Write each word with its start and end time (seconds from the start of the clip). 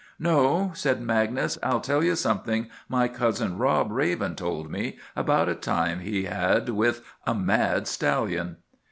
"No," 0.17 0.71
said 0.73 0.99
Magnus; 0.99 1.59
"I'll 1.61 1.79
tell 1.79 2.03
you 2.03 2.15
something 2.15 2.71
my 2.89 3.07
cousin 3.07 3.59
Bob 3.59 3.91
Raven 3.91 4.35
told 4.35 4.71
me 4.71 4.97
about 5.15 5.47
a 5.47 5.53
time 5.53 5.99
he 5.99 6.23
had 6.23 6.69
with— 6.69 7.03
'A 7.27 7.35
MAD 7.35 7.85
STALLION. 7.87 8.57